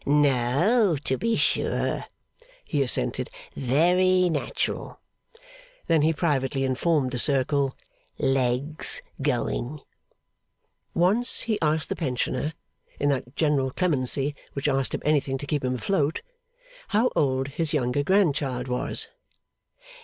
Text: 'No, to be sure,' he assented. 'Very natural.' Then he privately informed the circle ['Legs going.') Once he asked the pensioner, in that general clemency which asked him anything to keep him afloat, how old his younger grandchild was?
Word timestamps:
'No, 0.03 0.97
to 1.03 1.15
be 1.15 1.35
sure,' 1.35 2.05
he 2.65 2.81
assented. 2.81 3.29
'Very 3.55 4.31
natural.' 4.31 4.99
Then 5.85 6.01
he 6.01 6.11
privately 6.11 6.63
informed 6.63 7.11
the 7.11 7.19
circle 7.19 7.77
['Legs 8.17 9.03
going.') 9.21 9.79
Once 10.95 11.41
he 11.41 11.59
asked 11.61 11.89
the 11.89 11.95
pensioner, 11.95 12.53
in 12.99 13.09
that 13.09 13.35
general 13.35 13.69
clemency 13.69 14.33
which 14.53 14.67
asked 14.67 14.95
him 14.95 15.03
anything 15.05 15.37
to 15.37 15.45
keep 15.45 15.63
him 15.63 15.75
afloat, 15.75 16.21
how 16.87 17.11
old 17.15 17.49
his 17.49 17.71
younger 17.71 18.01
grandchild 18.01 18.67
was? 18.67 19.07